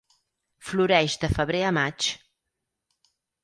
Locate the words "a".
1.67-1.75